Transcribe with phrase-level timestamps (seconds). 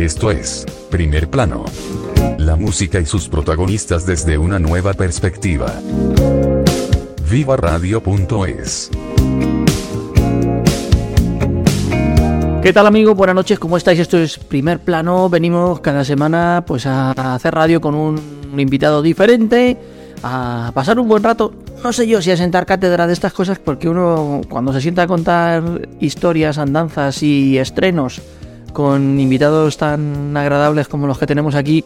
[0.00, 1.66] Esto es, primer plano.
[2.38, 5.74] La música y sus protagonistas desde una nueva perspectiva.
[7.30, 8.90] Viva Radio.es.
[12.62, 13.14] ¿Qué tal amigos?
[13.14, 13.98] Buenas noches, ¿cómo estáis?
[13.98, 15.28] Esto es Primer Plano.
[15.28, 18.18] Venimos cada semana pues a hacer radio con un
[18.58, 19.76] invitado diferente,
[20.22, 21.52] a pasar un buen rato.
[21.84, 25.02] No sé yo si a sentar cátedra de estas cosas, porque uno cuando se sienta
[25.02, 25.62] a contar
[26.00, 28.22] historias, andanzas y estrenos
[28.72, 31.84] con invitados tan agradables como los que tenemos aquí,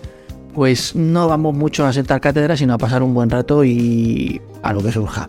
[0.55, 4.73] pues no vamos mucho a sentar cátedra, sino a pasar un buen rato y a
[4.73, 5.27] lo que surja.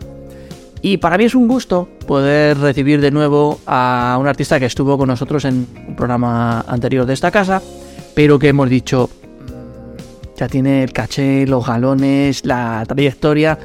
[0.82, 4.96] Y para mí es un gusto poder recibir de nuevo a un artista que estuvo
[4.96, 7.60] con nosotros en un programa anterior de esta casa,
[8.14, 13.58] pero que hemos dicho mm, ya tiene el caché, los galones, la trayectoria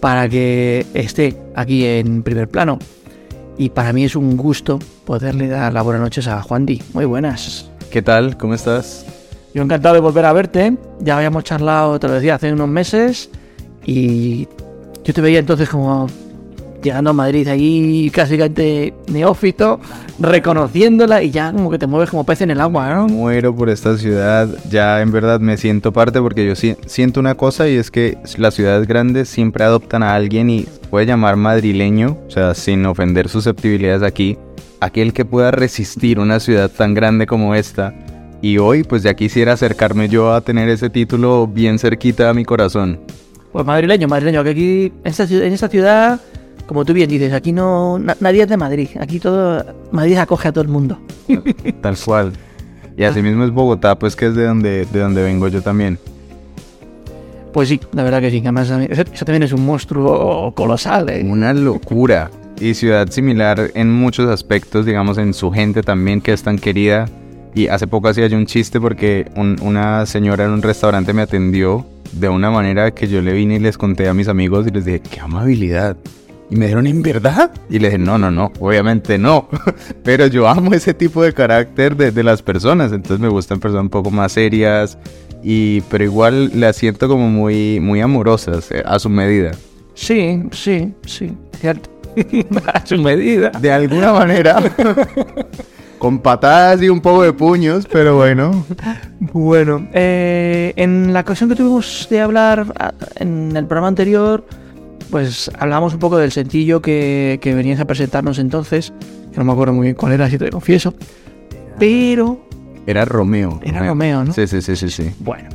[0.00, 2.78] para que esté aquí en primer plano.
[3.58, 6.80] Y para mí es un gusto poderle dar las buenas noches a Juan Di.
[6.94, 7.68] Muy buenas.
[7.90, 8.38] ¿Qué tal?
[8.38, 9.04] ¿Cómo estás?
[9.52, 10.76] Yo encantado de volver a verte.
[11.00, 13.30] Ya habíamos charlado, te lo decía, hace unos meses.
[13.84, 14.46] Y
[15.02, 16.06] yo te veía entonces como
[16.82, 18.38] llegando a Madrid ahí casi
[19.08, 19.80] neófito,
[20.18, 23.08] reconociéndola y ya como que te mueves como pez en el agua, ¿no?
[23.08, 27.68] Muero por esta ciudad, ya en verdad me siento parte porque yo siento una cosa
[27.68, 32.30] y es que las ciudades grandes siempre adoptan a alguien y puede llamar madrileño, o
[32.30, 34.38] sea, sin ofender susceptibilidades aquí,
[34.80, 37.94] aquel que pueda resistir una ciudad tan grande como esta.
[38.40, 42.44] Y hoy pues ya quisiera acercarme yo a tener ese título bien cerquita a mi
[42.44, 43.00] corazón.
[43.50, 46.20] Pues madrileño, madrileño, que aquí en esta, en esta ciudad
[46.68, 50.52] como tú bien dices, aquí no nadie es de Madrid, aquí todo Madrid acoge a
[50.52, 50.98] todo el mundo.
[51.80, 52.32] Tal cual.
[52.96, 55.98] Y así mismo es Bogotá, pues que es de donde de donde vengo yo también.
[57.52, 61.08] Pues sí, la verdad que sí, además eso, también es un monstruo colosal.
[61.08, 61.24] ¿eh?
[61.26, 62.30] Una locura.
[62.60, 67.06] Y ciudad similar en muchos aspectos, digamos, en su gente también, que es tan querida.
[67.54, 71.86] Y hace poco hacía yo un chiste porque una señora en un restaurante me atendió
[72.12, 74.84] de una manera que yo le vine y les conté a mis amigos y les
[74.84, 75.96] dije, qué amabilidad.
[76.50, 77.50] Y me dijeron, ¿en verdad?
[77.68, 79.48] Y le dije, no, no, no, obviamente no.
[80.02, 82.92] Pero yo amo ese tipo de carácter de, las personas.
[82.92, 84.96] Entonces me gustan personas un poco más serias.
[85.42, 89.52] Y, pero igual las siento como muy, muy amorosas, eh, a su medida.
[89.94, 91.88] Sí, sí, sí, cierto.
[92.74, 93.50] a su medida.
[93.50, 94.60] De alguna manera.
[95.98, 98.64] con patadas y un poco de puños, pero bueno.
[99.20, 104.44] Bueno, eh, en la ocasión que tuvimos de hablar ah, en el programa anterior
[105.10, 108.92] pues hablamos un poco del sencillo que, que venías a presentarnos entonces,
[109.32, 110.94] que no me acuerdo muy bien cuál era, si te confieso,
[111.78, 112.40] pero...
[112.86, 113.60] Era Romeo.
[113.62, 114.32] Era Romeo, ¿no?
[114.32, 115.10] Sí, sí, sí, sí, sí.
[115.20, 115.48] Bueno,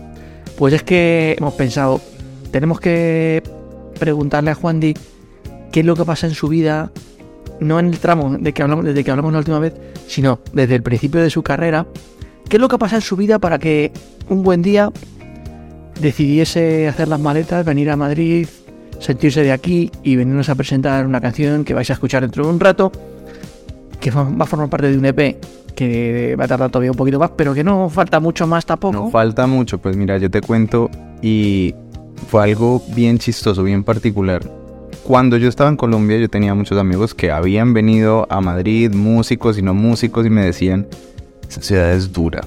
[0.57, 1.99] pues es que hemos pensado,
[2.51, 3.41] tenemos que
[3.99, 4.93] preguntarle a Juan Di
[5.71, 6.91] qué es lo que pasa en su vida,
[7.59, 9.73] no en el tramo de que hablamos, desde que hablamos la última vez,
[10.07, 11.87] sino desde el principio de su carrera,
[12.49, 13.91] qué es lo que pasa en su vida para que
[14.29, 14.91] un buen día
[15.99, 18.47] decidiese hacer las maletas, venir a Madrid,
[19.03, 22.51] sentirse de aquí y venirnos a presentar una canción que vais a escuchar dentro de
[22.51, 22.91] un rato,
[23.99, 25.37] que va a formar parte de un EP
[25.75, 28.93] que va a tardar todavía un poquito más, pero que no falta mucho más tampoco.
[28.93, 30.89] No falta mucho, pues mira, yo te cuento
[31.21, 31.73] y
[32.29, 34.41] fue algo bien chistoso, bien particular.
[35.03, 39.57] Cuando yo estaba en Colombia yo tenía muchos amigos que habían venido a Madrid, músicos
[39.57, 40.87] y no músicos, y me decían,
[41.49, 42.41] esa ciudad es dura,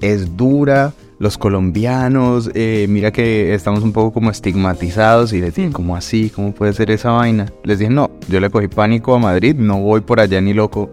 [0.00, 5.72] es dura, los colombianos, eh, mira que estamos un poco como estigmatizados y les dije,
[5.72, 6.30] ¿cómo así?
[6.30, 7.46] ¿Cómo puede ser esa vaina?
[7.64, 10.90] Les dije, no, yo le cogí pánico a Madrid, no voy por allá ni loco.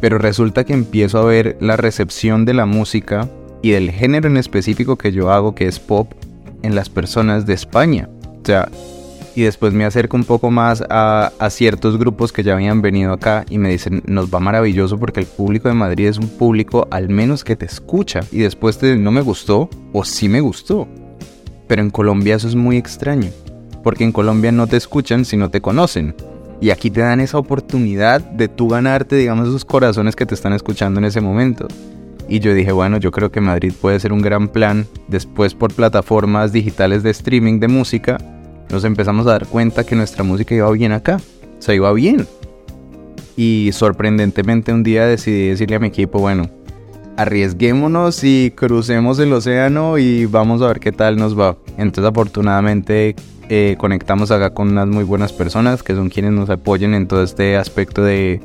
[0.00, 3.28] Pero resulta que empiezo a ver la recepción de la música
[3.62, 6.12] y del género en específico que yo hago, que es pop,
[6.62, 8.08] en las personas de España.
[8.42, 8.68] O sea,
[9.36, 13.44] y después me acerco un poco más a, ciertos grupos que ya habían venido acá
[13.50, 17.10] y me dicen, nos va maravilloso porque el público de Madrid es un público al
[17.10, 20.88] menos que te escucha y después te no me gustó o sí me gustó.
[21.68, 23.28] Pero en Colombia eso es muy extraño,
[23.84, 26.14] porque en Colombia no te escuchan si no te conocen.
[26.62, 30.54] Y aquí te dan esa oportunidad de tú ganarte, digamos, esos corazones que te están
[30.54, 31.68] escuchando en ese momento.
[32.26, 35.74] Y yo dije, bueno, yo creo que Madrid puede ser un gran plan después por
[35.74, 38.18] plataformas digitales de streaming de música
[38.70, 41.18] nos empezamos a dar cuenta que nuestra música iba bien acá.
[41.58, 42.26] O sea, iba bien.
[43.36, 46.48] Y sorprendentemente un día decidí decirle a mi equipo, bueno,
[47.16, 51.56] arriesguémonos y crucemos el océano y vamos a ver qué tal nos va.
[51.76, 53.14] Entonces afortunadamente
[53.48, 57.22] eh, conectamos acá con unas muy buenas personas que son quienes nos apoyan en todo
[57.22, 58.40] este aspecto de,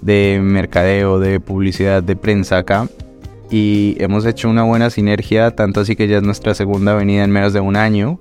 [0.00, 2.88] de mercadeo, de publicidad, de prensa acá.
[3.50, 7.30] Y hemos hecho una buena sinergia, tanto así que ya es nuestra segunda venida en
[7.30, 8.18] menos de un año.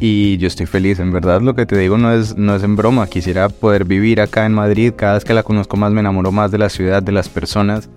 [0.00, 2.74] Y yo estoy feliz, en verdad lo que te digo no es, no es en
[2.76, 6.32] broma, quisiera poder vivir acá en Madrid, cada vez que la conozco más me enamoro
[6.32, 7.88] más de la ciudad, de las personas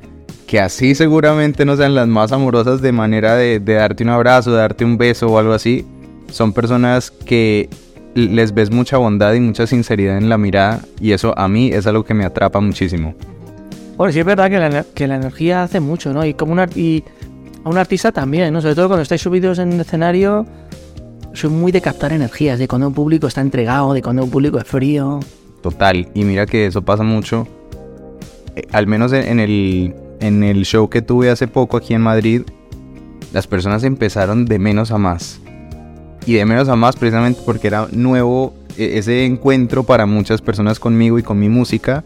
[0.45, 4.51] que así seguramente no sean las más amorosas de manera de, de darte un abrazo,
[4.51, 5.85] de darte un beso o algo así,
[6.31, 7.69] son personas que
[8.15, 11.85] les ves mucha bondad y mucha sinceridad en la mirada y eso a mí es
[11.85, 13.13] algo que me atrapa muchísimo.
[13.97, 16.25] Bueno, sí es verdad que la, que la energía hace mucho, ¿no?
[16.25, 17.03] Y como un, y
[17.63, 18.61] a un artista también, ¿no?
[18.61, 20.45] Sobre todo cuando estáis subidos en el escenario,
[21.33, 24.57] soy muy de captar energías, de cuando un público está entregado, de cuando un público
[24.57, 25.19] es frío.
[25.62, 27.47] Total, y mira que eso pasa mucho,
[28.56, 32.44] eh, al menos en el, en el show que tuve hace poco aquí en Madrid,
[33.33, 35.41] las personas empezaron de menos a más
[36.27, 40.80] y de menos a más precisamente porque era nuevo e, ese encuentro para muchas personas
[40.80, 42.03] conmigo y con mi música.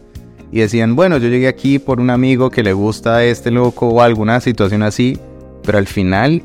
[0.52, 3.88] Y decían, bueno, yo llegué aquí por un amigo que le gusta a este loco
[3.88, 5.18] o alguna situación así.
[5.64, 6.42] Pero al final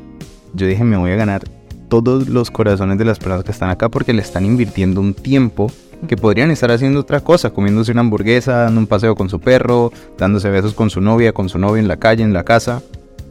[0.54, 1.42] yo dije, me voy a ganar
[1.88, 5.70] todos los corazones de las personas que están acá porque le están invirtiendo un tiempo
[6.06, 9.92] que podrían estar haciendo otra cosa, comiéndose una hamburguesa, dando un paseo con su perro,
[10.16, 12.82] dándose besos con su novia, con su novio en la calle, en la casa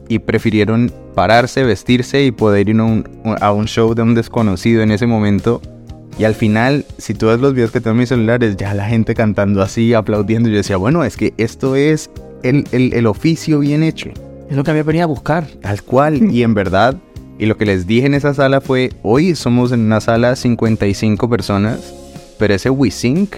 [0.08, 5.06] y prefirieron pararse, vestirse y poder ir a un, show de un desconocido en ese
[5.06, 5.60] momento.
[6.18, 8.86] Y al final, si tú ves los videos que tengo en mis celulares, ya la
[8.86, 12.10] gente cantando así, aplaudiendo, yo decía, bueno, es que esto es
[12.42, 14.10] el, el, oficio bien hecho.
[14.50, 15.46] Es lo que había venido a buscar.
[15.60, 16.96] Tal cual, y en verdad,
[17.38, 21.30] y lo que les dije en esa sala fue, hoy somos en una sala 55
[21.30, 21.94] personas,
[22.38, 23.36] pero ese WeSync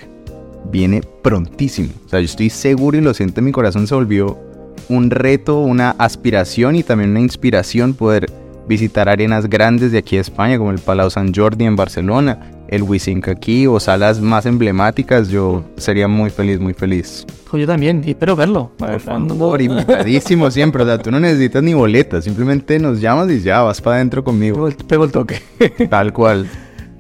[0.71, 1.91] viene prontísimo.
[2.07, 4.39] O sea, yo estoy seguro y lo siento en mi corazón, se volvió
[4.89, 8.27] un reto, una aspiración y también una inspiración poder
[8.67, 12.83] visitar arenas grandes de aquí de España, como el Palau San Jordi en Barcelona, el
[12.85, 17.27] Wisink aquí o salas más emblemáticas, yo sería muy feliz, muy feliz.
[17.51, 18.71] Pues yo también, y espero verlo.
[18.79, 23.41] Por favor, invitadísimo siempre, o sea, tú no necesitas ni boletas, simplemente nos llamas y
[23.41, 24.69] ya vas para adentro conmigo.
[24.87, 25.43] Pego el, toque.
[25.91, 26.49] Tal cual.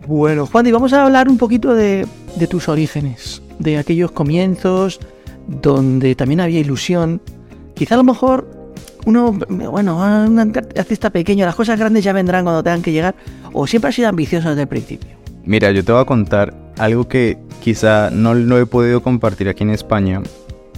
[0.07, 2.07] Bueno, Juan, y vamos a hablar un poquito de,
[2.37, 4.99] de tus orígenes, de aquellos comienzos
[5.47, 7.21] donde también había ilusión,
[7.81, 8.47] Quizá a lo mejor
[9.07, 13.15] uno, bueno, un artista pequeño, las cosas grandes ya vendrán cuando tengan que llegar,
[13.55, 15.20] o siempre ha sido ambicioso desde el principio.
[15.51, 19.65] Mira, yo te voy a contar algo que quizá no lo he podido compartir aquí
[19.65, 20.23] en España,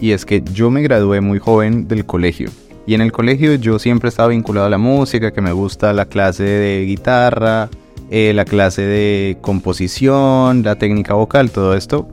[0.01, 2.49] y es que yo me gradué muy joven del colegio.
[2.87, 6.07] Y en el colegio yo siempre estaba vinculado a la música, que me gusta la
[6.07, 7.69] clase de guitarra,
[8.11, 12.09] eh, la clase de composición, la técnica vocal, todo esto.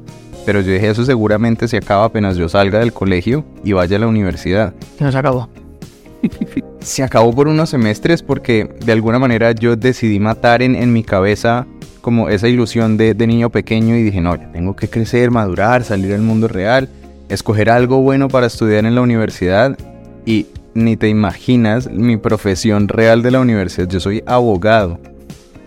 [0.46, 4.00] Pero yo dije, eso seguramente se acaba apenas yo salga del colegio y vaya a
[4.02, 4.74] la universidad.
[5.00, 5.48] No se acabó.
[6.82, 11.06] se acabó por unos semestres porque de alguna manera yo decidí matar en, en mi
[11.06, 11.66] cabeza
[12.10, 16.22] como esa ilusión de, niño pequeño y dije, no, tengo que crecer, madurar, salir al
[16.22, 16.90] mundo real,
[17.30, 19.78] escoger algo bueno para estudiar en la universidad
[20.26, 24.94] y ni te imaginas mi profesión real de la universidad, yo soy abogado.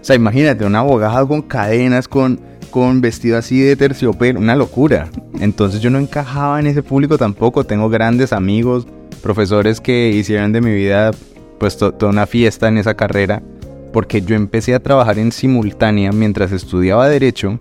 [0.00, 2.40] O sea, imagínate, un abogado con cadenas, con
[2.72, 5.08] con vestido así de terciopelo, una locura.
[5.38, 7.62] Entonces yo no encajaba en ese público tampoco.
[7.62, 8.88] Tengo grandes amigos,
[9.22, 11.12] profesores que hicieron de mi vida
[11.60, 13.42] pues toda una fiesta en esa carrera,
[13.92, 17.58] porque yo empecé a trabajar en simultánea mientras estudiaba derecho,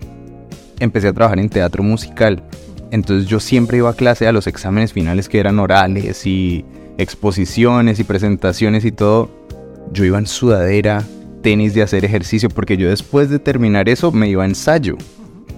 [0.80, 2.42] empecé a trabajar en teatro musical.
[2.90, 6.64] Entonces yo siempre iba a clase a los exámenes finales que eran orales y
[6.98, 9.30] exposiciones y presentaciones y todo.
[9.92, 11.02] Yo iba en sudadera,
[11.42, 14.96] tenis de hacer ejercicio, porque yo después de terminar eso me iba a ensayo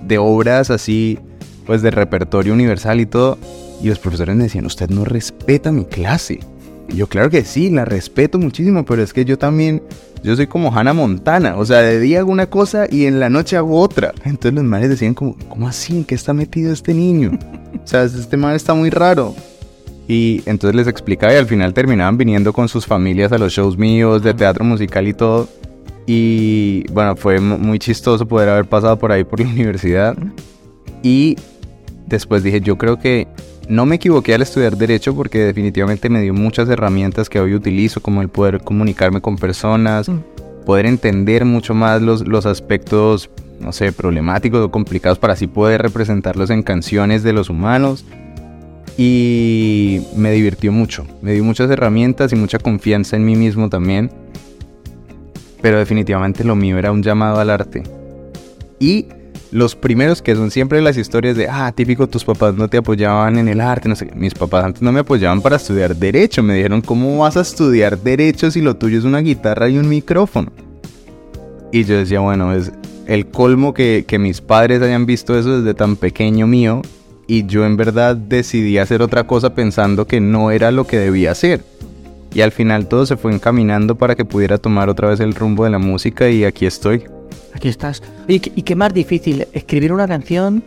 [0.07, 1.19] de obras así,
[1.67, 3.39] pues de repertorio universal y todo.
[3.83, 6.41] Y los profesores me decían, usted no respeta mi clase.
[6.89, 9.83] Yo, claro que sí, la respeto muchísimo, pero es que yo también,
[10.23, 13.31] yo soy como Hannah Montana, o sea, de día hago una cosa y en la
[13.31, 14.13] noche hago otra.
[14.25, 15.97] Entonces los madres decían como, ¿cómo así?
[15.97, 17.39] ¿En qué está metido este niño?
[17.75, 19.35] O sea, este man está muy raro.
[20.09, 23.77] Y entonces les explicaba y al final terminaban viniendo con sus familias a los shows
[23.77, 25.49] míos de teatro musical y todo.
[26.07, 30.17] Y bueno, fue muy chistoso poder haber pasado por ahí por la universidad.
[31.03, 31.37] Y
[32.07, 33.29] después dije, yo creo que
[33.69, 38.01] no me equivoqué al estudiar derecho porque definitivamente me dio muchas herramientas que hoy utilizo,
[38.01, 40.21] como el poder comunicarme con personas, mm.
[40.67, 43.31] poder entender mucho más los, los aspectos,
[43.61, 48.05] no sé, problemáticos o complicados para así poder representarlos en canciones de los humanos.
[48.97, 54.11] Y me divirtió mucho, me dio muchas herramientas y mucha confianza en mí mismo también
[55.65, 57.85] pero definitivamente lo mío era un llamado al arte.
[58.79, 59.07] Y
[59.55, 63.39] los primeros que son siempre las historias de, ah, típico, tus papás no te apoyaban
[63.39, 66.55] en el arte, no sé, mis papás antes no me apoyaban para estudiar derecho, me
[66.55, 70.51] dijeron, ¿cómo vas a estudiar derecho si lo tuyo es una guitarra y un micrófono?
[71.71, 72.73] Y yo decía, bueno, es
[73.07, 76.83] el colmo que, que mis padres hayan visto eso desde tan pequeño mío
[77.29, 81.31] y yo en verdad decidí hacer otra cosa pensando que no era lo que debía
[81.31, 81.63] hacer.
[82.35, 85.63] Y al final todo se fue encaminando para que pudiera tomar otra vez el rumbo
[85.63, 87.05] de la música y aquí estoy.
[87.55, 88.03] Aquí estás.
[88.27, 89.47] ¿Y, qué más difícil?
[89.53, 90.63] ¿Escribir una canción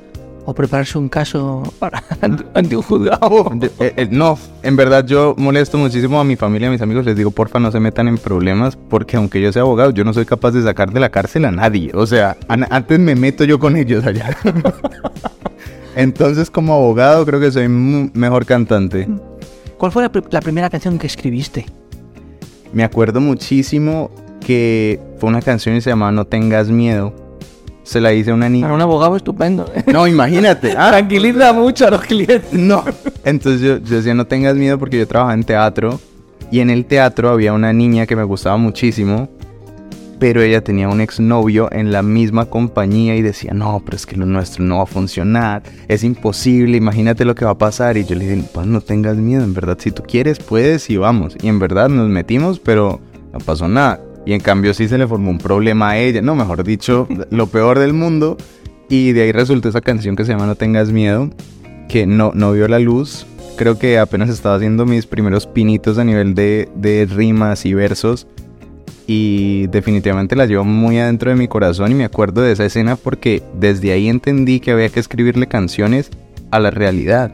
[0.45, 2.01] o prepararse un caso para,
[2.53, 3.51] ante un juzgado.
[3.61, 7.17] Eh, eh, no, en verdad yo molesto muchísimo a mi familia, a mis amigos, les
[7.17, 10.25] digo, porfa, no se metan en problemas, porque aunque yo sea abogado, yo no soy
[10.25, 11.91] capaz de sacar de la cárcel a nadie.
[11.93, 14.37] O sea, antes me meto yo con ellos allá.
[15.97, 19.05] Entonces, como abogado, creo que soy mejor cantante.
[19.77, 21.65] ¿Cuál fue la primera canción que escribiste?
[22.71, 27.13] Me acuerdo muchísimo que fue una canción y se llamaba No tengas miedo.
[27.83, 28.65] Se la hice a una niña.
[28.65, 29.71] Para un abogado estupendo.
[29.87, 30.73] No, imagínate.
[30.77, 30.89] Ah.
[30.89, 32.51] Tranquiliza mucho a los clientes.
[32.51, 32.83] No.
[33.23, 35.99] Entonces yo, yo decía, no tengas miedo porque yo trabajaba en teatro.
[36.51, 39.29] Y en el teatro había una niña que me gustaba muchísimo
[40.19, 44.15] pero ella tenía un exnovio en la misma compañía y decía, no, pero es que
[44.15, 47.97] lo nuestro no va a funcionar, es imposible, imagínate lo que va a pasar.
[47.97, 50.97] Y yo le dije, pues no tengas miedo, en verdad, si tú quieres, puedes y
[50.97, 51.35] vamos.
[51.41, 52.99] Y en verdad nos metimos, pero
[53.31, 54.01] no pasó nada.
[54.27, 57.47] Y en cambio sí se le formó un problema a ella, no, mejor dicho, lo
[57.47, 58.35] peor del mundo.
[58.89, 61.29] Y de ahí resultó esa canción que se llama No tengas miedo,
[61.87, 63.25] que no, no vio la luz.
[63.55, 68.27] Creo que apenas estaba haciendo mis primeros pinitos a nivel de, de rimas y versos
[69.07, 72.97] y definitivamente la llevo muy adentro de mi corazón y me acuerdo de esa escena
[72.97, 76.09] porque desde ahí entendí que había que escribirle canciones
[76.51, 77.31] a la realidad.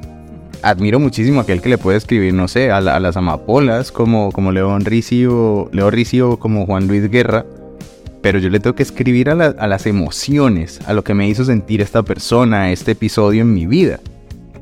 [0.63, 4.51] Admiro muchísimo a aquel que le puede escribir, no sé, a, las amapolas como, como
[4.51, 7.45] León Ricio, Leo Ricio como Juan Luis Guerra,
[8.21, 11.43] pero yo le tengo que escribir a, a las emociones, a lo que me hizo
[11.43, 13.99] sentir esta persona, este episodio en mi vida.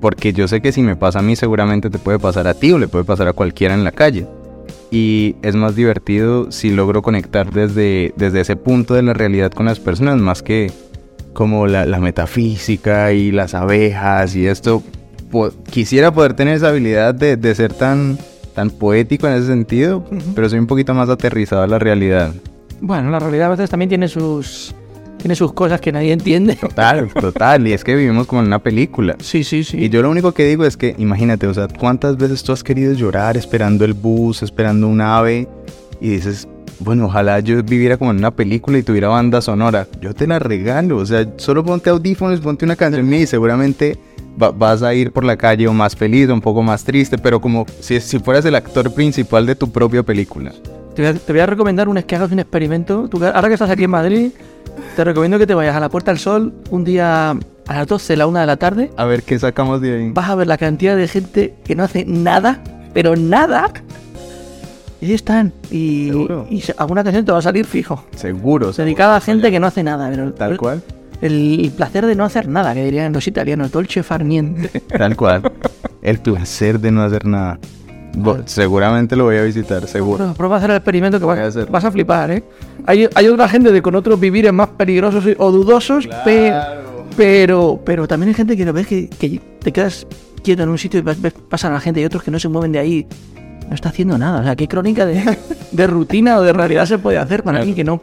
[0.01, 2.71] Porque yo sé que si me pasa a mí seguramente te puede pasar a ti
[2.71, 4.25] o le puede pasar a cualquiera en la calle
[4.91, 9.65] y es más divertido si logro conectar desde, desde ese punto de la realidad con
[9.65, 10.71] las personas más que
[11.33, 14.83] como la, metafísica y las abejas y esto.
[15.69, 18.17] Quisiera poder tener esa habilidad de, de, ser tan,
[18.53, 20.03] tan poético en ese sentido,
[20.35, 22.33] pero soy un poquito más aterrizado a la realidad.
[22.79, 24.73] Bueno, la realidad a veces también tiene sus,
[25.21, 26.55] tiene sus cosas que nadie entiende.
[26.55, 27.67] Total, total.
[27.67, 29.15] Y es que vivimos como en una película.
[29.19, 29.77] Sí, sí, sí.
[29.77, 32.63] Y yo lo único que digo es que, imagínate, o sea, ¿cuántas veces tú has
[32.63, 35.47] querido llorar esperando el bus, esperando un ave?
[35.99, 36.47] Y dices,
[36.83, 39.87] bueno, ojalá yo viviera como en una película y tuviera banda sonora.
[40.01, 40.97] Yo te la regalo.
[40.97, 43.97] O sea, solo ponte audífonos, ponte una canción y seguramente
[44.37, 47.39] vas a ir por la calle o más feliz o un poco más triste, pero
[47.39, 50.51] como si, si fueras el actor principal de tu propia película.
[50.95, 53.09] Te voy a, recomendar un, que hagas un experimento.
[53.33, 54.31] ahora que estás aquí en Madrid,
[54.95, 58.17] te recomiendo que te vayas a la Puerta del Sol un día a las 12,
[58.17, 58.91] la 1 de la tarde.
[58.97, 60.11] A ver qué sacamos de ahí.
[60.11, 62.61] Vas a ver la cantidad de gente que no hace nada,
[62.93, 63.71] pero nada.
[65.01, 65.51] Y ahí están.
[65.71, 66.11] Y,
[66.49, 68.05] y alguna canción te va a salir fijo.
[68.15, 68.71] Seguro.
[68.71, 70.11] Dedicada a gente que no hace nada.
[70.33, 70.83] Tal cual.
[71.21, 74.79] El, placer de no hacer nada, que dirían los italianos, dolce far niente.
[74.97, 75.51] Tal cual.
[76.01, 77.59] El placer de no hacer nada
[78.45, 80.33] seguramente lo voy a visitar, seguro.
[80.33, 82.43] Prueba a hacer el experimento que vas, a, vas a flipar, ¿eh?
[82.85, 86.09] Hay, hay, otra gente de con otros vivires más peligrosos o dudosos,
[87.15, 89.09] pero, pero, también hay gente que lo ves que,
[89.61, 90.07] te quedas
[90.43, 91.17] quieto en un sitio y ves,
[91.49, 93.07] pasa a la gente y otros que no se mueven de ahí.
[93.71, 94.41] No está haciendo nada.
[94.41, 95.37] O sea, ¿qué crónica de,
[95.71, 98.01] de rutina o de realidad se puede hacer para alguien que no?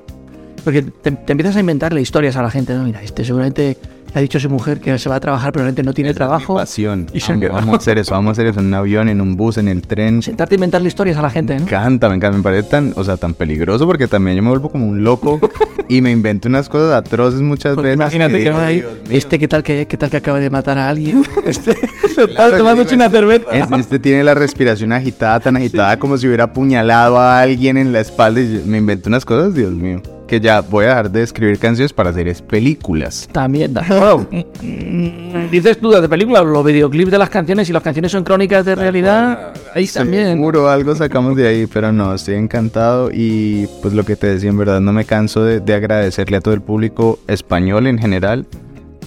[0.65, 2.73] Porque te, te, empiezas a inventarle historias a la gente.
[2.73, 3.77] No, mira, este seguramente
[4.15, 6.57] ha dicho a su mujer que se va a trabajar, pero realmente no tiene trabajo.
[6.57, 7.07] pasión.
[7.13, 9.59] Y vamos, a hacer eso, vamos a hacer eso en un avión, en un bus,
[9.59, 10.23] en el tren.
[10.23, 11.61] Sentarte a inventarle historias a la gente, ¿no?
[11.61, 14.51] Me encanta, me encanta, me parece tan, o sea, tan peligroso porque también yo me
[14.51, 15.41] vuelvo como un loco
[15.89, 17.95] y me invento unas cosas atroces muchas veces.
[17.95, 21.25] Imagínate que, ahí, este qué tal que qué tal que acaba de matar a alguien.
[21.49, 21.77] Este
[22.17, 23.47] está tomándose una cerveza.
[23.79, 28.01] Este tiene la respiración agitada, tan agitada como si hubiera apuñalado a alguien en la
[28.01, 31.59] espalda y me invento unas cosas, Dios mío que ya voy a dejar de escribir
[31.59, 33.29] canciones para hacer películas.
[33.33, 33.83] También da.
[35.51, 38.77] Dices tú de películas, los videoclips de las canciones y las canciones son crónicas de
[38.77, 39.55] realidad.
[39.75, 40.35] Ahí también.
[40.35, 44.51] Seguro algo sacamos de ahí, pero no, estoy encantado y pues lo que te decía,
[44.51, 48.47] en verdad no me canso de, de agradecerle a todo el público español en general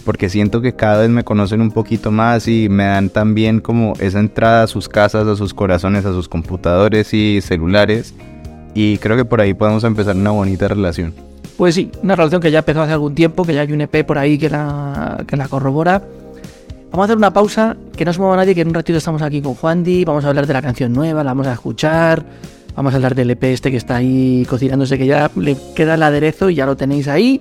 [0.03, 3.93] porque siento que cada vez me conocen un poquito más y me dan también como
[3.99, 8.15] esa entrada a sus casas, a sus corazones, a sus computadores y celulares
[8.73, 11.13] y creo que por ahí podemos empezar una bonita relación.
[11.57, 14.05] Pues sí, una relación que ya empezó hace algún tiempo, que ya hay un EP
[14.05, 16.01] por ahí que la, que la corrobora.
[16.91, 19.21] Vamos a hacer una pausa, que no se mueva nadie, que en un ratito estamos
[19.21, 22.23] aquí con Juan Di, vamos a hablar de la canción nueva, la vamos a escuchar,
[22.75, 26.03] vamos a hablar del EP este que está ahí cocinándose, que ya le queda el
[26.03, 27.39] aderezo y ya lo tenéis ahí.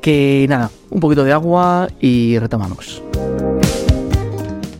[0.00, 3.02] Que nada, un poquito de agua y retomamos.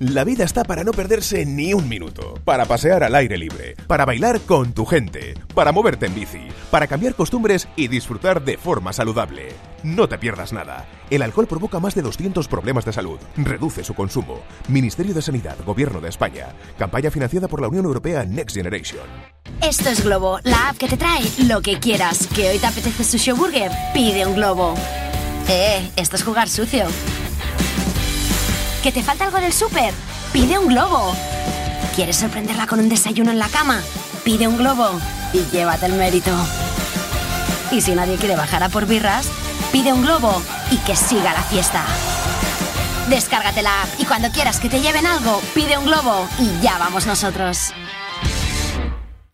[0.03, 4.05] La vida está para no perderse ni un minuto, para pasear al aire libre, para
[4.05, 8.93] bailar con tu gente, para moverte en bici, para cambiar costumbres y disfrutar de forma
[8.93, 9.51] saludable.
[9.85, 10.87] No te pierdas nada.
[11.09, 13.21] El alcohol provoca más de 200 problemas de salud.
[13.37, 14.41] Reduce su consumo.
[14.67, 16.49] Ministerio de Sanidad, Gobierno de España.
[16.77, 19.07] Campaña financiada por la Unión Europea Next Generation.
[19.63, 22.27] Esto es Globo, la app que te trae lo que quieras.
[22.35, 23.71] ¿Que hoy te apetece sushi o burger?
[23.95, 24.75] Pide un globo.
[25.49, 26.87] Eh, esto es jugar sucio.
[28.83, 29.95] ¿Que te falta algo del súper?
[30.33, 31.15] Pide un globo.
[31.95, 33.81] ¿Quieres sorprenderla con un desayuno en la cama?
[34.25, 35.01] Pide un globo
[35.33, 36.33] y llévate el mérito.
[37.71, 39.29] Y si nadie quiere bajar a por birras,
[39.71, 41.85] pide un globo y que siga la fiesta.
[43.09, 46.77] Descárgate la app y cuando quieras que te lleven algo, pide un globo y ya
[46.79, 47.73] vamos nosotros.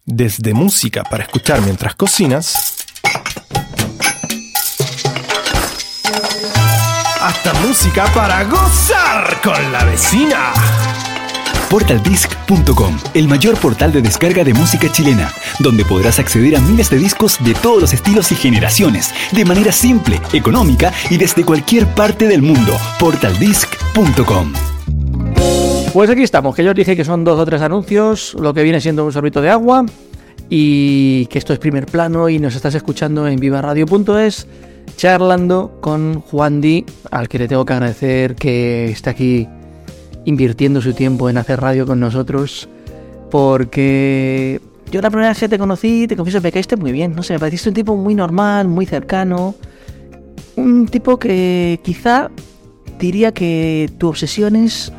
[0.04, 2.67] Desde música para escuchar mientras cocinas
[7.20, 10.52] hasta música para gozar con la vecina.
[11.68, 16.96] Portaldisc.com, el mayor portal de descarga de música chilena, donde podrás acceder a miles de
[16.96, 22.26] discos de todos los estilos y generaciones, de manera simple, económica y desde cualquier parte
[22.26, 22.72] del mundo.
[22.98, 24.52] Portaldisc.com.
[25.92, 28.62] Pues aquí estamos, que yo os dije que son dos o tres anuncios, lo que
[28.62, 29.84] viene siendo un sorbito de agua
[30.48, 34.46] y que esto es primer plano y nos estás escuchando en vivaradio.es
[34.96, 39.48] charlando con Juan Di, al que le tengo que agradecer que esté aquí
[40.24, 42.68] invirtiendo su tiempo en hacer radio con nosotros,
[43.30, 47.22] porque yo la primera vez que te conocí, te confieso, me caíste muy bien, no
[47.22, 49.54] sé, me pareciste un tipo muy normal, muy cercano,
[50.56, 52.30] un tipo que quizá
[52.98, 54.92] diría que tu obsesión es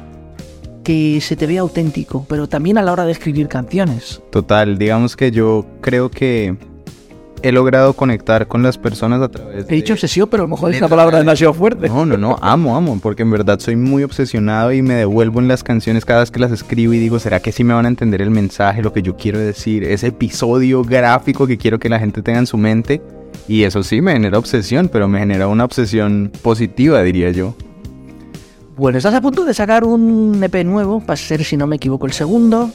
[0.84, 4.22] que se te vea auténtico, pero también a la hora de escribir canciones.
[4.32, 6.58] Total, digamos que yo creo que
[7.42, 10.74] he logrado conectar con las personas a través He dicho obsesión, pero a lo mejor
[10.74, 11.88] es la palabra demasiado fuerte.
[11.88, 15.48] No, no, no, amo, amo, porque en verdad soy muy obsesionado y me devuelvo en
[15.48, 17.90] las canciones cada vez que las escribo y digo, ¿será que sí me van a
[17.90, 22.00] entender el mensaje, lo que yo quiero decir, ese episodio gráfico que quiero que la
[22.00, 23.02] gente tenga en su mente?
[23.48, 27.56] Y eso sí me genera obsesión, pero me genera una obsesión positiva, diría yo.
[28.78, 31.76] Bueno, estás a punto de sacar un EP nuevo, va a ser, si no me
[31.76, 32.72] equivoco, el segundo.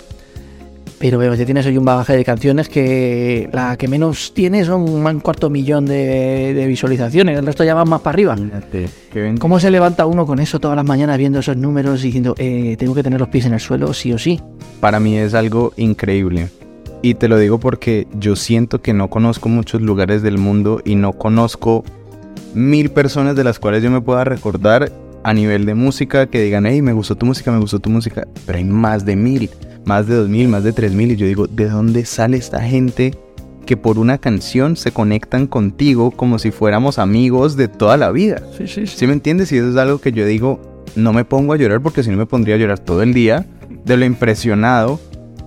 [0.99, 4.89] Pero veo que tienes hoy un bagaje de canciones que la que menos tiene son
[4.89, 8.37] un cuarto millón de, de visualizaciones, el resto ya van más para arriba.
[9.39, 12.77] ¿Cómo se levanta uno con eso todas las mañanas viendo esos números y diciendo, eh,
[12.79, 14.41] tengo que tener los pies en el suelo sí o sí?
[14.81, 16.49] Para mí es algo increíble.
[17.03, 20.95] Y te lo digo porque yo siento que no conozco muchos lugares del mundo y
[20.95, 21.85] no conozco
[22.55, 24.91] mil personas de las cuales yo me pueda recordar
[25.23, 28.27] a nivel de música que digan, hey, me gustó tu música, me gustó tu música.
[28.47, 29.51] Pero hay más de mil
[29.85, 33.15] más de 2.000, más de 3.000 y yo digo, ¿de dónde sale esta gente
[33.67, 38.43] que por una canción se conectan contigo como si fuéramos amigos de toda la vida?
[38.57, 39.07] Sí, sí, sí.
[39.07, 39.53] me entiendes?
[39.53, 42.17] Y eso es algo que yo digo, no me pongo a llorar porque si no
[42.17, 43.47] me pondría a llorar todo el día
[43.85, 45.01] de lo impresionado,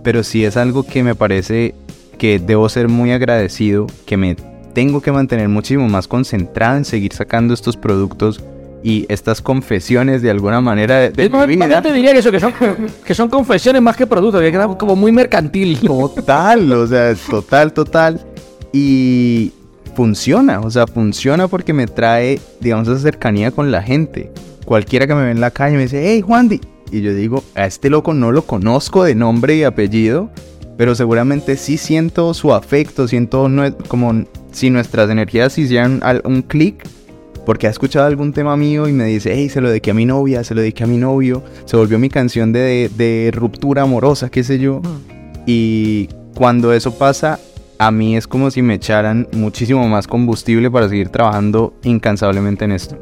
[0.04, 1.76] pero sí es algo que me parece
[2.18, 4.36] que debo ser muy agradecido, que me
[4.74, 8.44] tengo que mantener muchísimo más concentrado en seguir sacando estos productos
[8.84, 11.82] y estas confesiones de alguna manera de, de mi vida.
[11.82, 12.54] te diría que eso, que son,
[13.04, 15.80] que son confesiones más que productos, que queda como muy mercantil.
[15.80, 18.22] Total, o sea, total, total.
[18.72, 19.52] Y
[19.96, 24.32] funciona, o sea, funciona porque me trae, digamos, esa cercanía con la gente.
[24.66, 26.50] Cualquiera que me ve en la calle me dice, hey, Juan
[26.92, 30.30] Y yo digo, a este loco no lo conozco de nombre y apellido,
[30.78, 33.50] pero seguramente sí siento su afecto, siento
[33.88, 36.88] como si nuestras energías hicieran un clic
[37.48, 40.04] porque ha escuchado algún tema mío y me dice, hey, se lo dediqué a mi
[40.04, 44.30] novia, se lo dediqué a mi novio, se volvió mi canción de, de ruptura amorosa,
[44.30, 44.82] qué sé yo.
[45.46, 47.40] Y cuando eso pasa,
[47.80, 52.74] a mí es como si me echaran muchísimo más combustible para seguir trabajando incansablemente en
[52.74, 52.98] esto.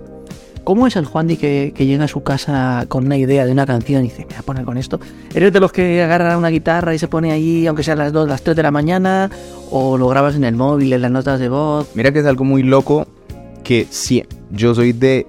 [0.63, 3.65] ¿Cómo es el Juan que, que llega a su casa con una idea de una
[3.65, 4.99] canción y dice, me voy a poner con esto?
[5.33, 8.27] ¿Eres de los que agarra una guitarra y se pone ahí, aunque sea las 2,
[8.27, 9.31] las 3 de la mañana?
[9.71, 11.89] ¿O lo grabas en el móvil, en las notas de voz?
[11.95, 13.07] Mira que es algo muy loco
[13.65, 15.27] que sí, yo soy de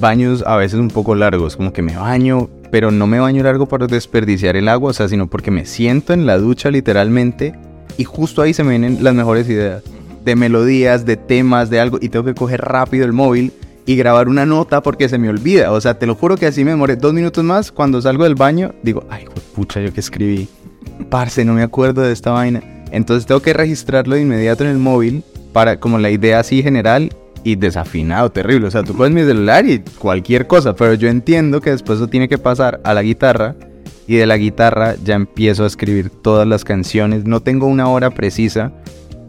[0.00, 3.66] baños a veces un poco largos, como que me baño, pero no me baño largo
[3.66, 7.54] para desperdiciar el agua, o sea, sino porque me siento en la ducha literalmente
[7.98, 9.82] y justo ahí se me vienen las mejores ideas
[10.24, 13.52] de melodías, de temas, de algo y tengo que coger rápido el móvil
[13.86, 16.64] y grabar una nota porque se me olvida, o sea, te lo juro que así
[16.64, 20.48] me demoré dos minutos más cuando salgo del baño, digo, ay, pucha, yo que escribí,
[21.10, 24.78] parce, no me acuerdo de esta vaina, entonces tengo que registrarlo de inmediato en el
[24.78, 27.10] móvil para como la idea así general
[27.44, 28.66] y desafinado, terrible.
[28.66, 32.08] O sea, tú puedes mi celular y cualquier cosa, pero yo entiendo que después eso
[32.08, 33.54] tiene que pasar a la guitarra
[34.06, 37.24] y de la guitarra ya empiezo a escribir todas las canciones.
[37.24, 38.72] No tengo una hora precisa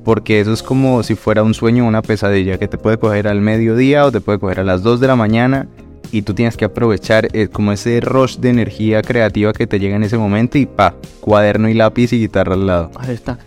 [0.03, 3.27] porque eso es como si fuera un sueño o una pesadilla que te puede coger
[3.27, 5.67] al mediodía o te puede coger a las 2 de la mañana
[6.11, 9.95] y tú tienes que aprovechar eh, como ese rush de energía creativa que te llega
[9.95, 12.91] en ese momento y pa, cuaderno y lápiz y guitarra al lado.
[12.95, 13.37] Ahí está.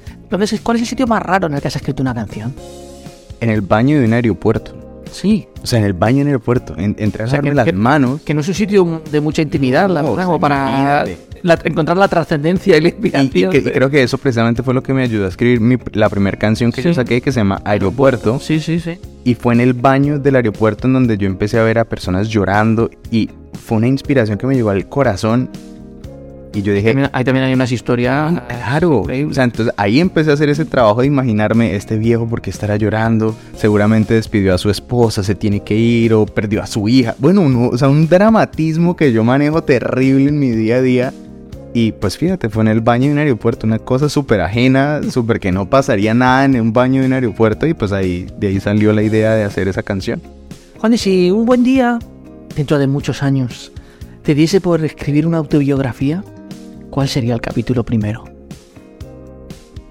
[0.62, 2.52] ¿cuál es el sitio más raro en el que has escrito una canción?
[3.40, 4.74] En el baño de un aeropuerto.
[5.10, 5.48] Sí.
[5.62, 8.20] O sea, en el baño en el aeropuerto, en, entre las manos.
[8.22, 11.04] Que no es un sitio de mucha intimidad, la verdad, como para
[11.64, 13.54] encontrar la trascendencia y la inspiración.
[13.54, 16.72] Y, creo que eso precisamente fue lo que me ayudó a escribir la primera canción
[16.72, 18.38] que yo saqué, que se llama Aeropuerto.
[18.40, 18.98] Sí, sí, sí.
[19.24, 22.28] Y fue en el baño del aeropuerto en donde yo empecé a ver a personas
[22.28, 25.50] llorando y fue una inspiración que me llegó al corazón.
[26.54, 28.40] Y yo dije, También- Ahí también hay unas historias.
[28.48, 32.50] Claro, o sea, entonces ahí empecé a hacer ese trabajo de imaginarme este viejo porque
[32.50, 36.88] estará llorando, seguramente despidió a su esposa, se tiene que ir o perdió a su
[36.88, 37.14] hija.
[37.18, 41.12] Bueno, uno- o sea, un dramatismo que yo manejo terrible en mi día a día.
[41.74, 45.38] Y pues fíjate, fue en el baño de un aeropuerto, una cosa súper ajena, súper
[45.38, 48.58] que no pasaría nada en un baño de un aeropuerto y pues ahí de ahí
[48.58, 50.22] salió la idea de hacer esa canción.
[50.78, 51.98] Juan, y si un buen día,
[52.56, 53.70] dentro de muchos años,
[54.22, 56.24] te diese por escribir una autobiografía,
[56.90, 58.24] ¿cuál sería el capítulo primero?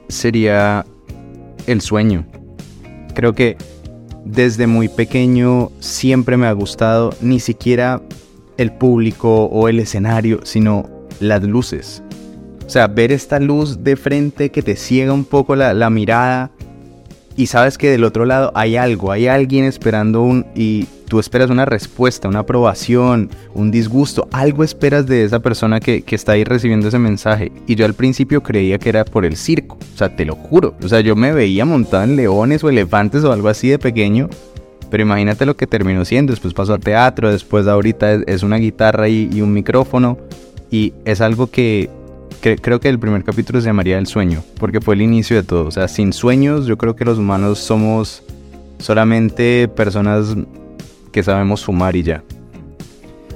[0.10, 0.86] sería
[1.66, 2.26] el sueño.
[3.14, 3.58] Creo que
[4.26, 8.02] desde muy pequeño siempre me ha gustado ni siquiera
[8.58, 12.04] el público o el escenario, sino las luces.
[12.66, 16.52] O sea, ver esta luz de frente que te ciega un poco la, la mirada
[17.38, 20.46] y sabes que del otro lado hay algo, hay alguien esperando un...
[20.56, 26.02] y tú esperas una respuesta, una aprobación, un disgusto, algo esperas de esa persona que,
[26.02, 27.52] que está ahí recibiendo ese mensaje.
[27.68, 30.74] Y yo al principio creía que era por el circo, o sea, te lo juro.
[30.84, 34.30] O sea, yo me veía montado en leones o elefantes o algo así de pequeño.
[34.90, 36.32] Pero imagínate lo que terminó siendo.
[36.32, 40.18] Después pasó a teatro, después ahorita es, es una guitarra y, y un micrófono.
[40.72, 41.90] Y es algo que,
[42.42, 45.66] creo que el primer capítulo se llamaría El sueño, porque fue el inicio de todo.
[45.66, 48.24] O sea, sin sueños yo creo que los humanos somos
[48.80, 50.36] solamente personas
[51.12, 52.24] que sabemos fumar y ya.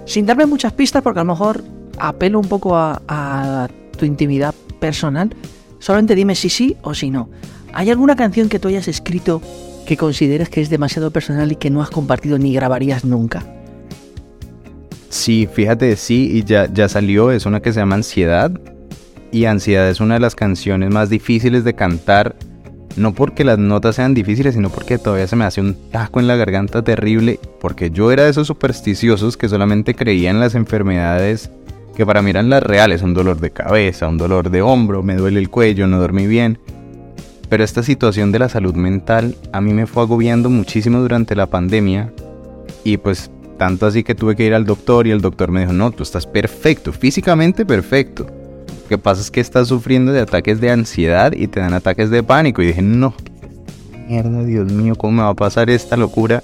[0.06, 1.64] Sin darme muchas pistas, porque a lo mejor
[1.98, 5.36] apelo un poco a, a tu intimidad personal,
[5.80, 7.30] solamente dime si sí o si no.
[7.74, 9.42] ¿Hay alguna canción que tú hayas escrito
[9.86, 13.46] que consideres que es demasiado personal y que no has compartido ni grabarías nunca?
[15.10, 18.52] Sí, fíjate, sí, y ya, ya salió, es una que se llama Ansiedad.
[19.32, 22.36] Y Ansiedad es una de las canciones más difíciles de cantar.
[22.98, 26.28] No porque las notas sean difíciles, sino porque todavía se me hace un taco en
[26.28, 27.40] la garganta terrible.
[27.62, 31.50] Porque yo era de esos supersticiosos que solamente creían en las enfermedades
[31.96, 33.02] que para mí eran las reales.
[33.02, 36.60] Un dolor de cabeza, un dolor de hombro, me duele el cuello, no dormí bien.
[37.48, 41.48] Pero esta situación de la salud mental a mí me fue agobiando muchísimo durante la
[41.48, 42.12] pandemia.
[42.84, 45.74] Y pues tanto así que tuve que ir al doctor y el doctor me dijo,
[45.74, 48.26] no, tú estás perfecto, físicamente perfecto.
[48.92, 52.24] Que pasa es que estás sufriendo de ataques de ansiedad y te dan ataques de
[52.24, 52.62] pánico.
[52.62, 53.14] Y dije, no,
[54.06, 56.42] mierda, Dios mío, ¿cómo me va a pasar esta locura?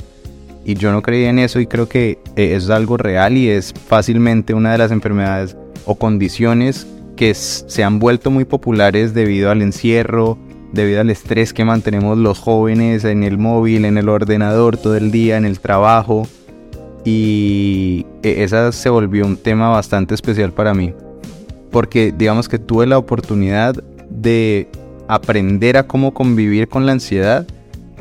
[0.63, 3.73] Y yo no creía en eso y creo que eh, es algo real y es
[3.73, 9.61] fácilmente una de las enfermedades o condiciones que se han vuelto muy populares debido al
[9.61, 10.37] encierro,
[10.71, 15.11] debido al estrés que mantenemos los jóvenes en el móvil, en el ordenador todo el
[15.11, 16.25] día, en el trabajo.
[17.03, 20.93] Y e- esa se volvió un tema bastante especial para mí.
[21.71, 23.75] Porque digamos que tuve la oportunidad
[24.09, 24.67] de
[25.07, 27.45] aprender a cómo convivir con la ansiedad.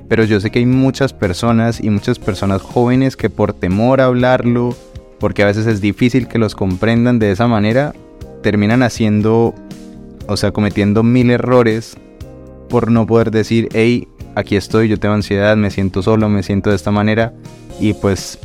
[0.09, 4.05] Pero yo sé que hay muchas personas y muchas personas jóvenes que por temor a
[4.05, 4.77] hablarlo,
[5.19, 7.93] porque a veces es difícil que los comprendan de esa manera,
[8.43, 9.55] terminan haciendo,
[10.29, 11.97] o sea, cometiendo mil errores
[12.69, 16.71] por no poder decir, hey, aquí estoy, yo tengo ansiedad, me siento solo, me siento
[16.71, 17.33] de esta manera.
[17.81, 18.39] Y pues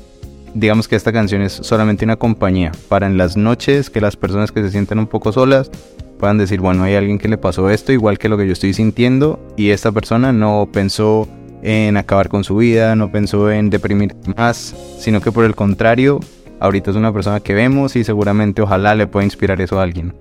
[0.54, 4.52] digamos que esta canción es solamente una compañía para en las noches que las personas
[4.52, 5.72] que se sienten un poco solas
[6.20, 8.74] puedan decir, bueno, hay alguien que le pasó esto igual que lo que yo estoy
[8.74, 11.28] sintiendo y esta persona no pensó
[11.64, 16.20] en acabar con su vida, no pensó en deprimir más, sino que por el contrario,
[16.60, 20.14] ahorita es una persona que vemos y seguramente ojalá le pueda inspirar eso a alguien.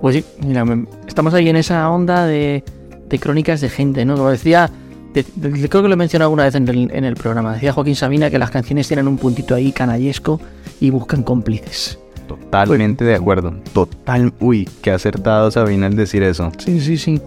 [0.00, 0.64] Pues sí, mira,
[1.06, 2.62] estamos ahí en esa onda de,
[3.08, 4.16] de crónicas de gente, ¿no?
[4.16, 4.70] Como decía,
[5.36, 7.72] de- de- creo que lo he mencionado alguna vez en el, en el programa, decía
[7.72, 10.40] Joaquín Sabina que las canciones tienen un puntito ahí canallesco
[10.80, 11.98] y buscan cómplices.
[12.28, 13.54] Totalmente de acuerdo.
[13.72, 14.32] Total.
[14.40, 16.50] Uy, qué acertado Sabina al decir eso.
[16.58, 17.20] Sí, sí, sí.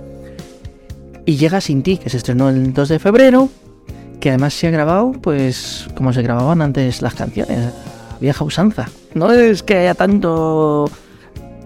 [1.25, 3.49] Y llega Sin ti, que se estrenó el 2 de febrero,
[4.19, 7.71] que además se ha grabado, pues, como se grababan antes las canciones,
[8.19, 8.89] vieja usanza.
[9.13, 10.89] No es que haya tanto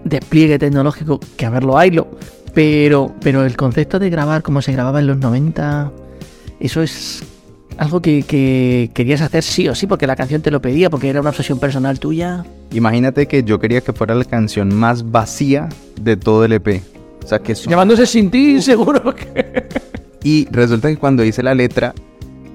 [0.04, 2.06] despliegue tecnológico que a verlo haylo,
[2.52, 5.90] pero, pero el concepto de grabar como se grababa en los 90,
[6.66, 7.22] eso es
[7.76, 11.08] algo que, que querías hacer sí o sí, porque la canción te lo pedía, porque
[11.08, 12.44] era una obsesión personal tuya.
[12.72, 15.68] Imagínate que yo quería que fuera la canción más vacía
[16.00, 16.82] de todo el EP.
[17.22, 19.66] O sea, que son- Llamándose Sin ti, seguro que...
[20.22, 21.94] Y resulta que cuando hice la letra,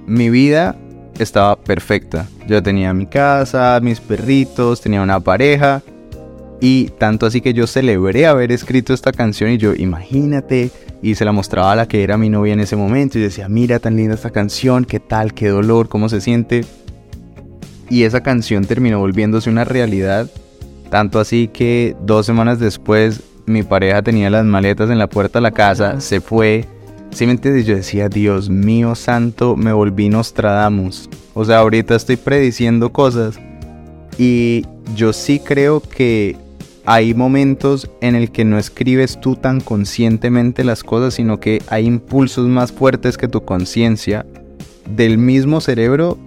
[0.08, 0.76] mi vida
[1.20, 2.28] estaba perfecta.
[2.48, 5.82] Yo tenía mi casa, mis perritos, tenía una pareja.
[6.62, 11.26] Y tanto así que yo celebré haber escrito esta canción y yo, imagínate, y se
[11.26, 13.96] la mostraba a la que era mi novia en ese momento y decía, mira tan
[13.96, 16.66] linda esta canción, qué tal, qué dolor, cómo se siente.
[17.90, 20.30] Y esa canción terminó volviéndose una realidad,
[20.90, 25.44] tanto así que dos semanas después mi pareja tenía las maletas en la puerta de
[25.44, 26.66] la casa, se fue.
[27.12, 27.66] ¿Sí me entiendes?
[27.66, 31.10] Yo decía, Dios mío santo, me volví Nostradamus.
[31.34, 33.40] O sea, ahorita estoy prediciendo cosas.
[34.20, 36.36] Y yo sí creo que
[36.92, 41.86] hay momentos en el que no escribes tú tan conscientemente las cosas, sino que hay
[41.86, 44.26] impulsos más fuertes que tu conciencia
[44.96, 46.18] del mismo cerebro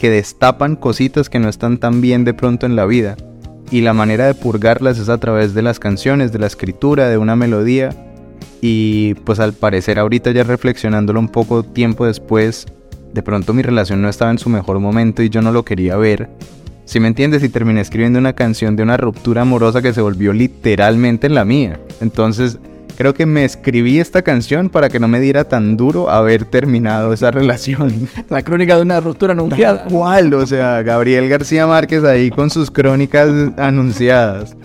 [0.00, 3.16] que destapan cositas que no están tan bien de pronto en la vida.
[3.72, 7.18] Y la manera de purgarlas es a través de las canciones, de la escritura, de
[7.18, 7.90] una melodía.
[8.60, 12.68] Y pues al parecer ahorita ya reflexionándolo un poco tiempo después,
[13.12, 15.96] de pronto mi relación no estaba en su mejor momento y yo no lo quería
[15.96, 16.30] ver.
[16.84, 20.32] Si me entiendes, y terminé escribiendo una canción de una ruptura amorosa que se volvió
[20.32, 21.80] literalmente la mía.
[22.00, 22.58] Entonces,
[22.96, 27.12] creo que me escribí esta canción para que no me diera tan duro haber terminado
[27.12, 28.08] esa relación.
[28.28, 29.86] La crónica de una ruptura anunciada.
[29.90, 30.34] ¿Cuál?
[30.34, 34.56] O sea, Gabriel García Márquez ahí con sus crónicas anunciadas.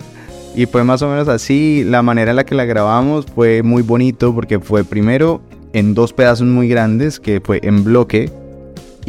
[0.54, 1.84] Y fue más o menos así.
[1.84, 5.40] La manera en la que la grabamos fue muy bonito porque fue primero
[5.72, 8.30] en dos pedazos muy grandes, que fue en bloque.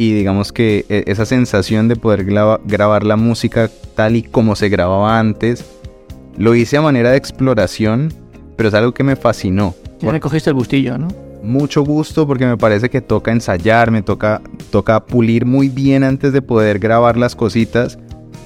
[0.00, 4.70] Y digamos que e, esa sensación de poder grabar la música tal y como se
[4.70, 5.62] grababa antes,
[6.38, 8.10] lo hice a manera de exploración,
[8.56, 9.74] pero es algo que me fascinó.
[10.00, 11.08] Ya le cogiste el gustillo, ¿no?
[11.42, 16.32] Mucho gusto porque me parece que toca ensayar, me toca, toca pulir muy bien antes
[16.32, 17.98] de poder grabar las cositas.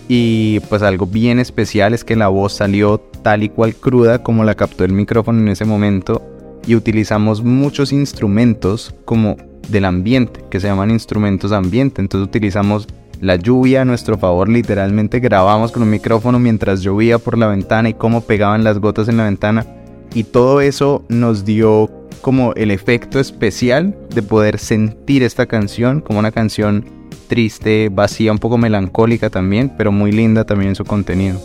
[0.08, 4.42] Y pues algo bien especial es que la voz salió tal y cual cruda como
[4.42, 6.20] la captó el micrófono en ese momento
[6.66, 9.36] y utilizamos muchos instrumentos como
[9.68, 12.00] del ambiente, que se llaman instrumentos ambiente.
[12.00, 12.86] Entonces utilizamos
[13.20, 17.88] la lluvia a nuestro favor, literalmente grabamos con un micrófono mientras llovía por la ventana
[17.88, 19.66] y cómo pegaban las gotas en la ventana.
[20.14, 26.18] Y todo eso nos dio como el efecto especial de poder sentir esta canción como
[26.18, 26.84] una canción
[27.28, 31.40] triste, vacía, un poco melancólica también, pero muy linda también en su contenido.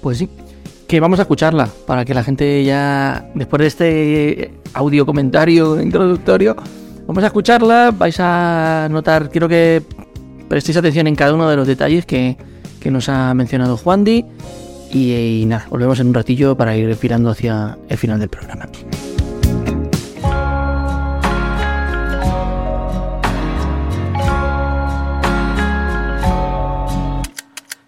[0.00, 0.28] Pues sí,
[0.86, 6.56] que vamos a escucharla para que la gente ya, después de este audio comentario introductorio,
[7.10, 9.82] vamos a escucharla, vais a notar, quiero que
[10.48, 12.36] prestéis atención en cada uno de los detalles que,
[12.84, 14.24] nos ha mencionado Juan Di.
[14.92, 18.68] Y, y, nada, volvemos en un ratillo para ir respirando hacia el final del programa.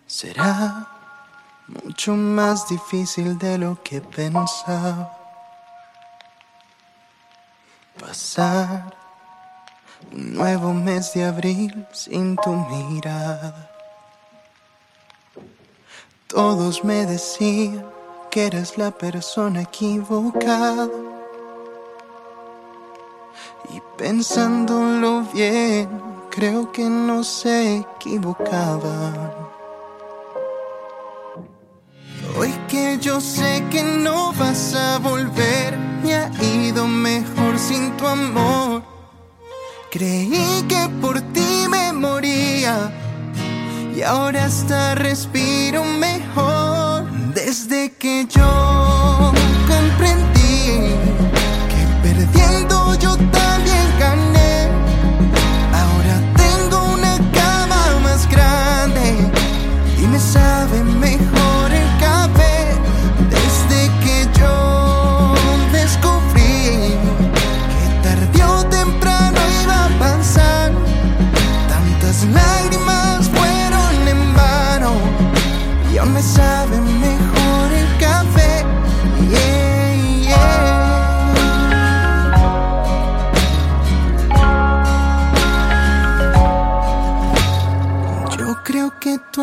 [0.09, 0.89] Será
[1.69, 5.17] mucho más difícil de lo que pensaba.
[8.01, 9.02] Pasar
[10.13, 13.71] un nuevo mes de abril sin tu mirada.
[16.27, 17.85] Todos me decían
[18.31, 20.89] que eras la persona equivocada.
[23.71, 25.89] Y pensándolo bien,
[26.31, 29.33] creo que no se equivocaban.
[32.39, 38.07] Hoy que yo sé que no vas a volver, me ha ido mejor sin tu
[38.07, 38.92] amor.
[39.93, 42.91] Creí que por ti me moría
[43.95, 47.05] y ahora hasta respiro mejor.
[47.35, 48.82] Desde que yo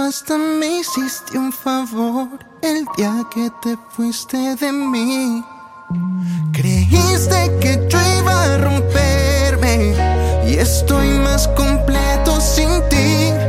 [0.10, 2.30] hasta me hiciste un favor
[2.64, 5.44] el día que te fuiste de mí.
[6.52, 9.94] Creíste que yo iba a romperme
[10.48, 13.49] y estoy más completo sin ti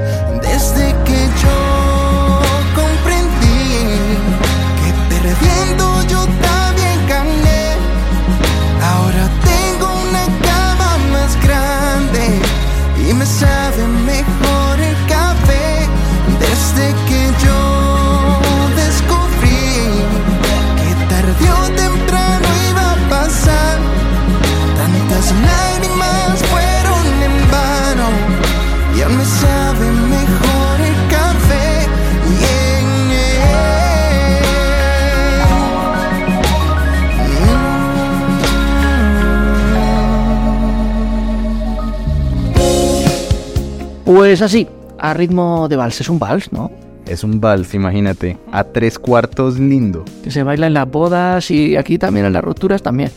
[44.31, 46.01] Pues así, a ritmo de vals.
[46.01, 46.71] Es un vals, ¿no?
[47.05, 48.37] Es un vals, imagínate.
[48.53, 50.05] A tres cuartos lindo.
[50.23, 53.11] Que se baila en las bodas y aquí también en las rupturas también.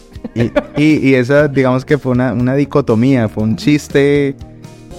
[0.76, 4.36] Y, esa, digamos que fue una, dicotomía, fue un chiste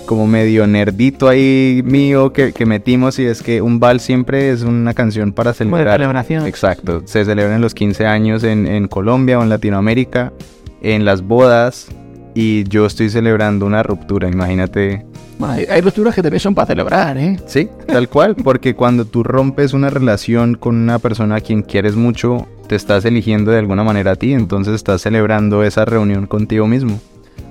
[0.07, 4.63] como medio nerdito ahí mío que, que metimos y es que un vals siempre es
[4.63, 5.99] una canción para celebrar.
[5.99, 6.47] celebración.
[6.47, 7.03] Exacto.
[7.07, 10.33] Se celebran los 15 años en, en Colombia o en Latinoamérica,
[10.81, 11.89] en las bodas
[12.35, 15.07] y yo estoy celebrando una ruptura, imagínate.
[15.39, 17.39] Bueno, hay, hay rupturas que también son para celebrar, ¿eh?
[17.47, 21.97] Sí, tal cual, porque cuando tú rompes una relación con una persona a quien quieres
[21.97, 26.67] mucho, te estás eligiendo de alguna manera a ti, entonces estás celebrando esa reunión contigo
[26.67, 27.01] mismo.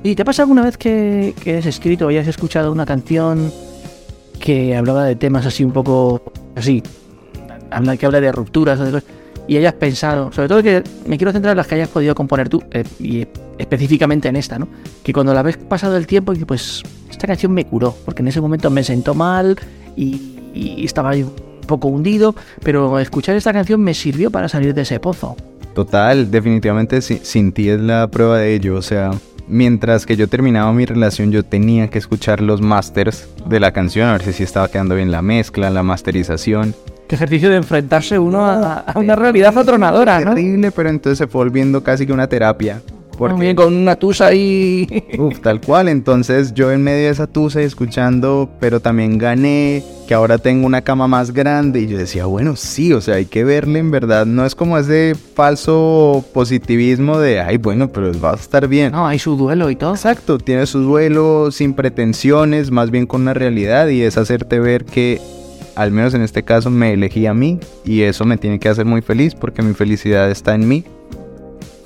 [0.04, 3.52] ¿Y te pasa alguna vez que, que has escrito o hayas escuchado una canción
[4.40, 6.22] que hablaba de temas así un poco
[6.56, 6.84] así,
[7.98, 9.10] que habla de rupturas o de cosas,
[9.48, 12.50] y hayas pensado, sobre todo que me quiero centrar en las que hayas podido componer
[12.50, 13.28] tú, eh, y
[13.58, 14.68] específicamente en esta, ¿no?
[15.04, 18.30] Que cuando la ves pasado el tiempo, dices, pues esta canción me curó, porque en
[18.30, 19.58] ese momento me sentó mal
[19.96, 21.34] y, y estaba ahí un
[21.68, 25.36] poco hundido, pero escuchar esta canción me sirvió para salir de ese pozo.
[25.76, 28.76] Total, definitivamente si- sin ti es la prueba de ello.
[28.76, 29.12] O sea,
[29.48, 34.08] mientras que yo terminaba mi relación, yo tenía que escuchar los masters de la canción,
[34.10, 36.76] a ver si estaba quedando bien la mezcla, la masterización.
[37.14, 40.34] Qué ejercicio de enfrentarse uno a, a una realidad atronadora, ¿no?
[40.34, 42.82] Terrible, pero entonces se fue volviendo casi que una terapia.
[43.18, 44.88] Porque, bien, con una tusa ahí.
[45.20, 45.90] uf, tal cual.
[45.90, 50.66] Entonces yo en medio de esa tusa y escuchando, pero también gané, que ahora tengo
[50.66, 51.82] una cama más grande.
[51.82, 54.26] Y yo decía, bueno, sí, o sea, hay que verle en verdad.
[54.26, 58.92] No es como ese falso positivismo de, ay, bueno, pero va a estar bien.
[58.92, 59.94] No, hay su duelo y todo.
[59.94, 64.86] Exacto, tiene su duelo sin pretensiones, más bien con una realidad y es hacerte ver
[64.86, 65.22] que,
[65.76, 68.86] al menos en este caso, me elegí a mí y eso me tiene que hacer
[68.86, 70.84] muy feliz porque mi felicidad está en mí.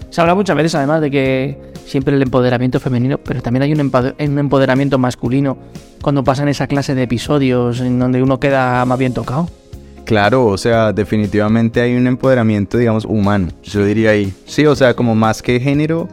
[0.10, 4.39] Se habla muchas veces además de que siempre el empoderamiento femenino, pero también hay un,
[4.39, 5.58] empoderamiento masculino
[6.02, 9.50] cuando pasan esa clase de episodios en donde uno queda más bien tocado.
[10.06, 14.34] Claro, o sea, definitivamente hay un empoderamiento, digamos, humano, yo diría ahí.
[14.45, 16.08] Sí, o sea, como más que género,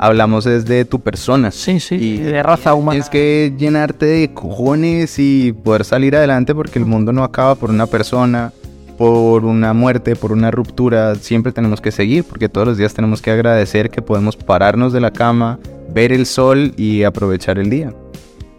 [0.00, 1.50] hablamos es de tu persona.
[1.50, 2.98] Sí, sí, Y de raza humana.
[2.98, 7.68] Es que llenarte de cojones y poder salir adelante porque el mundo no acaba por
[7.70, 8.52] una persona,
[8.96, 11.14] por una muerte, por una ruptura.
[11.16, 15.00] Siempre tenemos que seguir porque todos los días tenemos que agradecer que podemos pararnos de
[15.00, 15.58] la cama,
[15.92, 17.92] ver el sol y aprovechar el día.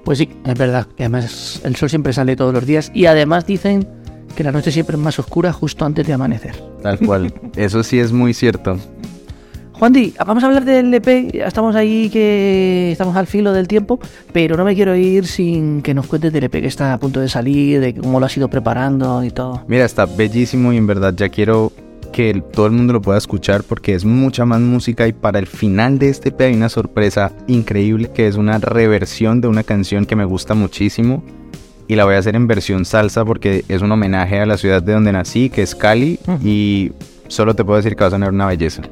[0.06, 3.47] Pues sí, es verdad, que además el sol siempre sale todos los días y además
[3.47, 3.88] dicen
[4.36, 6.56] que la noche siempre es más oscura justo antes de amanecer.
[6.84, 7.34] Tal cual.
[7.56, 8.77] Eso sí es muy cierto.
[9.82, 14.00] Juan Di, vamos a hablar del EP, estamos ahí que estamos al filo del tiempo,
[14.32, 17.20] pero no me quiero ir sin que nos cuentes del EP que está a punto
[17.20, 19.63] de salir, de cómo lo has ido preparando y todo.
[19.67, 21.72] Mira, está bellísimo y en verdad ya quiero
[22.13, 25.48] que todo el mundo lo pueda escuchar porque es mucha más música y para el
[25.48, 30.06] final de este EP hay una sorpresa increíble que es una reversión de una canción
[30.06, 31.24] que me gusta muchísimo
[31.88, 34.84] y la voy a hacer en versión salsa porque es un homenaje a la ciudad
[34.84, 36.91] de donde nací, que es Cali y
[37.30, 38.84] solo te puedo decir que va a sonar una belleza.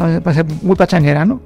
[0.00, 1.40] Va a ser muy pachanguera, ¿no?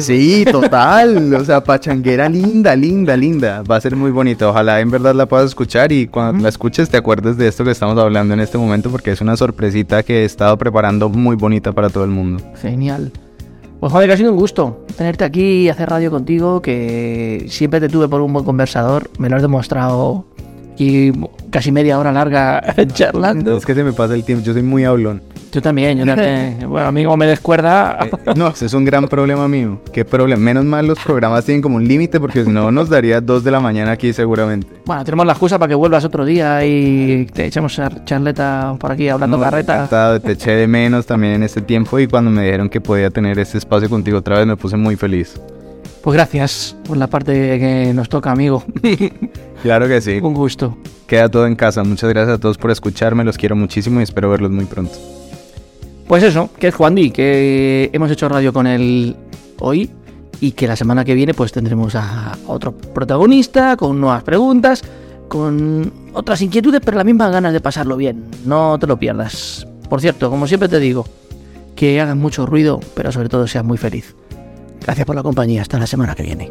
[0.00, 1.34] Sí, total.
[1.34, 3.62] O sea, pachanguera linda, linda, linda.
[3.62, 4.48] Va a ser muy bonita.
[4.48, 7.70] Ojalá en verdad la puedas escuchar y cuando la escuches te acuerdes de esto que
[7.70, 11.72] estamos hablando en este momento porque es una sorpresita que he estado preparando muy bonita
[11.72, 12.42] para todo el mundo.
[12.60, 13.10] Genial.
[13.80, 17.88] Pues que ha sido un gusto tenerte aquí y hacer radio contigo, que siempre te
[17.88, 20.26] tuve por un buen conversador, me lo has demostrado
[20.80, 21.12] aquí
[21.50, 22.62] casi media hora larga
[22.92, 23.56] charlando.
[23.58, 24.44] Es que se me pasa el tiempo.
[24.44, 25.22] Yo soy muy hablón.
[25.52, 26.58] Yo también, yo también.
[26.70, 27.98] Bueno, a mí como me descuerda...
[28.04, 29.80] Eh, no, es un gran problema mío.
[29.92, 30.40] ¿Qué problema?
[30.40, 33.50] Menos mal los programas tienen como un límite porque si no nos daría dos de
[33.50, 34.66] la mañana aquí seguramente.
[34.86, 38.92] Bueno, tenemos la excusa para que vuelvas otro día y te echemos char- charleta por
[38.92, 39.74] aquí hablando No, carreta.
[39.74, 43.10] encantado, Te eché de menos también en este tiempo y cuando me dijeron que podía
[43.10, 45.40] tener este espacio contigo otra vez me puse muy feliz.
[46.02, 48.62] Pues gracias por la parte que nos toca, amigo.
[49.62, 50.18] Claro que sí.
[50.22, 50.76] Un gusto.
[51.06, 51.82] Queda todo en casa.
[51.84, 53.24] Muchas gracias a todos por escucharme.
[53.24, 54.92] Los quiero muchísimo y espero verlos muy pronto.
[56.06, 59.16] Pues eso, que es Juan Di, que hemos hecho radio con él
[59.60, 59.90] hoy
[60.40, 64.82] y que la semana que viene pues tendremos a otro protagonista con nuevas preguntas,
[65.28, 68.24] con otras inquietudes, pero las mismas ganas de pasarlo bien.
[68.44, 69.66] No te lo pierdas.
[69.88, 71.04] Por cierto, como siempre te digo,
[71.76, 74.14] que hagas mucho ruido, pero sobre todo seas muy feliz.
[74.80, 75.62] Gracias por la compañía.
[75.62, 76.50] Hasta la semana que viene.